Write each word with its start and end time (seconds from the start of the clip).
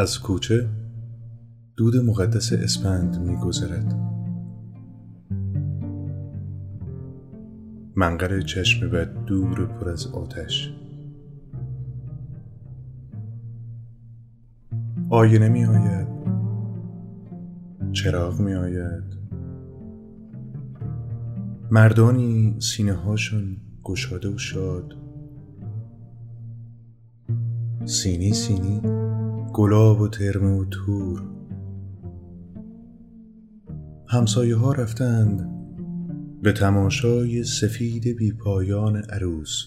از 0.00 0.20
کوچه 0.20 0.68
دود 1.76 1.96
مقدس 1.96 2.52
اسپند 2.52 3.20
میگذرد. 3.20 3.94
منقر 7.96 8.40
چشم 8.40 8.90
بد 8.90 9.24
دور 9.24 9.66
پر 9.66 9.88
از 9.88 10.06
آتش. 10.06 10.72
آینه 15.10 15.48
می 15.48 15.64
آید 15.64 16.08
چراغ 17.92 18.40
می 18.40 18.54
آید 18.54 19.16
مردانی 21.70 22.56
سینه 22.60 22.92
هاشون 22.92 23.56
گشاده 23.84 24.28
و 24.28 24.38
شاد. 24.38 24.94
سینی 27.84 28.32
سینی. 28.32 28.80
گلاب 29.52 30.00
و 30.00 30.08
ترمه 30.08 30.60
و 30.60 30.64
تور. 30.64 31.22
همسایه 34.08 34.56
ها 34.56 34.72
رفتند 34.72 35.50
به 36.42 36.52
تماشای 36.52 37.44
سفید 37.44 38.16
بی 38.16 38.32
پایان 38.32 38.96
عروس. 38.96 39.66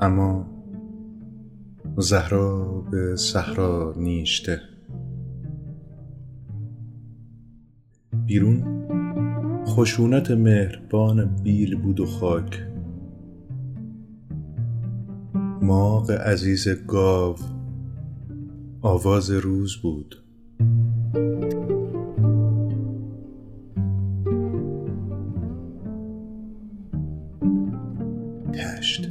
اما 0.00 0.46
زهرا 1.96 2.80
به 2.90 3.16
صحرا 3.16 3.94
نیشته. 3.96 4.60
بیرون 8.26 8.86
خشونت 9.66 10.30
مهربان 10.30 11.36
بیل 11.42 11.82
بود 11.82 12.00
و 12.00 12.06
خاک. 12.06 12.71
ماغ 15.72 16.10
عزیز 16.10 16.68
گاو. 16.68 17.36
آواز 18.82 19.30
روز 19.30 19.76
بود. 19.76 20.22
تشت. 28.52 29.08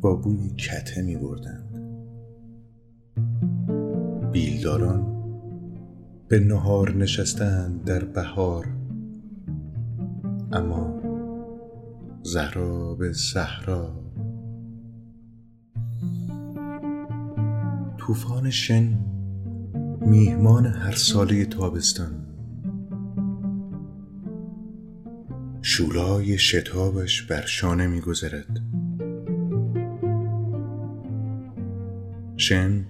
با 0.00 0.16
بوی 0.16 0.50
کته 0.50 1.02
می 1.02 1.16
بردند. 1.16 1.82
بیلداران 4.32 5.06
به 6.28 6.40
نهار 6.40 6.96
نشستند 6.96 7.84
در 7.84 8.04
بهار. 8.04 8.68
اما 10.52 11.00
زهرا 12.22 12.94
به 12.94 13.12
صحرا 13.12 14.01
طوفان 18.06 18.50
شن 18.50 18.98
میهمان 20.00 20.66
هر 20.66 20.94
ساله 20.94 21.44
تابستان. 21.44 22.26
شولای 25.62 26.38
شتابش 26.38 27.22
بر 27.22 27.46
شانه 27.46 27.86
میگذرد. 27.86 28.60
شن 32.36 32.84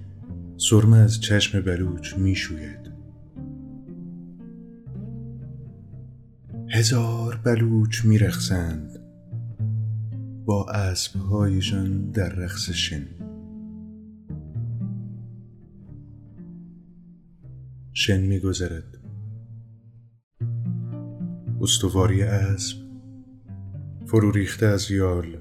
سرمه 0.56 0.96
از 0.96 1.20
چشم 1.20 1.60
بلوچ 1.60 2.18
می‌شوید. 2.18 2.92
هزار 6.68 7.40
بلوچ 7.44 8.04
میرخسند. 8.04 8.98
با 10.44 10.66
اسبهایشان 10.68 12.10
در 12.10 12.28
رقص 12.28 12.70
شن. 12.70 13.21
شن 17.94 18.20
میگذرد. 18.20 18.98
استواری 21.60 22.22
اسب 22.22 22.76
فرو 24.06 24.30
ریخته 24.30 24.66
از 24.66 24.90
یال. 24.90 25.36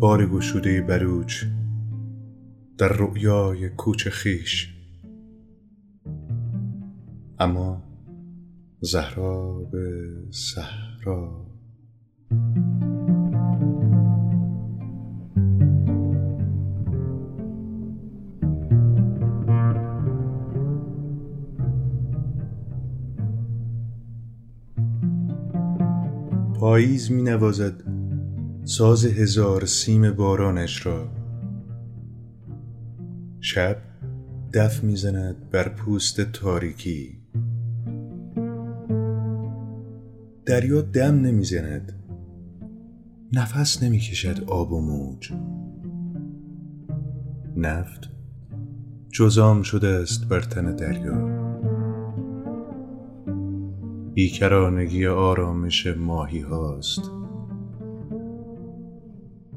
بار 0.00 0.26
گشوده 0.26 0.80
بلوچ 0.82 1.44
در 2.78 2.88
رؤیای 2.88 3.68
کوچ 3.68 4.08
خیش. 4.08 4.74
اما 7.38 7.82
زهرا 8.80 9.58
به 9.72 10.12
صحرا 10.30 11.53
پاییز 26.64 27.12
می 27.12 27.22
نوازد 27.22 27.82
ساز 28.64 29.04
هزار 29.04 29.64
سیم 29.64 30.10
بارانش 30.10 30.86
را. 30.86 31.08
شب 33.40 33.76
دف 34.54 34.84
می‌زند 34.84 35.50
بر 35.50 35.68
پوست 35.68 36.20
تاریکی. 36.20 37.18
دریا 40.46 40.80
دم 40.80 41.20
نمی‌زند 41.20 41.92
نفس 43.32 43.82
نمی‌کشد 43.82 44.44
آب 44.46 44.72
و 44.72 44.80
موج. 44.80 45.32
نفت 47.56 48.10
جزام 49.12 49.62
شده 49.62 49.88
است 49.88 50.28
بر 50.28 50.40
تن 50.40 50.76
دریا. 50.76 51.33
بیکرانگی 54.14 55.06
آرامش 55.06 55.86
ماهی 55.86 56.40
هاست. 56.40 57.10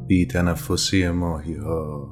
بی 0.07 0.25
تنفسی 0.25 1.09
ماهی 1.09 1.55
ها. 1.55 2.09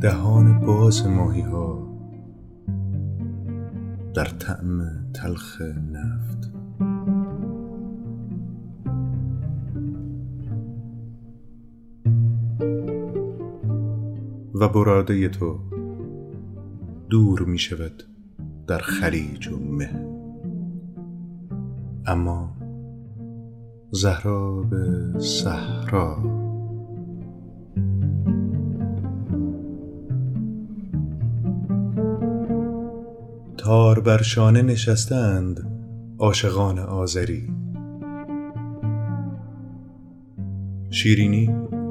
دهان 0.00 0.60
باز 0.60 1.06
ماهی 1.06 1.40
ها. 1.40 1.88
در 4.14 4.24
طعم 4.24 4.80
تلخ 5.14 5.60
نفت. 5.92 6.52
و 14.54 14.68
براده 14.68 15.28
تو 15.28 15.58
دور 17.10 17.42
می 17.42 17.58
شود 17.58 18.02
در 18.66 18.78
خلیج 18.78 19.48
و 19.48 19.58
مه 19.58 20.15
اما 22.06 22.56
زهرا 23.90 24.62
به 24.62 25.12
صحرا. 25.18 26.16
تار 33.58 34.00
بر 34.00 34.22
شانه 34.22 34.62
نشستند 34.62 35.72
عاشقان 36.18 36.78
آذری. 36.78 37.52
شیرینی 40.90 41.50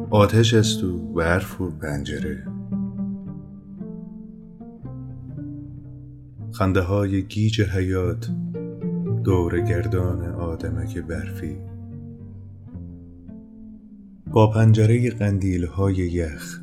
آتش 0.10 0.54
است 0.54 0.84
و 0.84 1.14
برف 1.14 1.62
و 1.62 1.70
پنجره. 1.70 2.48
خنده 6.52 6.82
های 6.82 7.24
گیج 7.24 7.62
حیات 7.62 8.30
دور 9.26 9.62
گردان 9.62 10.26
آدمک 10.26 10.98
برفی. 10.98 11.58
با 14.32 14.52
پنجره 14.52 15.10
قندیل 15.10 15.66
های 15.66 15.96
یخ 15.96 16.60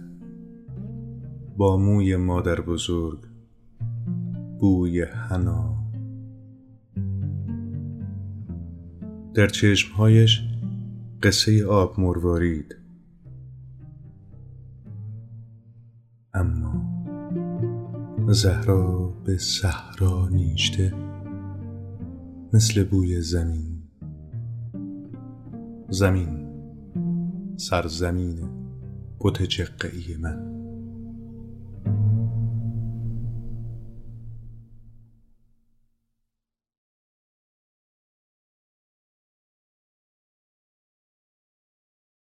با 1.56 1.76
موی 1.76 2.17
مادر 2.17 2.61
بزرگ 2.61 3.19
بوی 4.61 5.03
حنا. 5.03 5.76
در 9.35 9.47
چشمهایش 9.47 10.41
قصه 11.23 11.67
آب 11.67 12.00
مروارید. 12.00 12.76
اما 16.35 16.82
زهرا 18.29 19.14
به 19.25 19.38
صحرا 19.38 20.29
نیشته. 20.29 21.12
مثل 22.54 22.84
بوی 22.84 23.20
زمین. 23.20 23.82
زمین. 25.88 26.49
سرزمین 27.56 28.49
بت 29.20 29.43
جقه 29.43 30.16
من. 30.19 30.51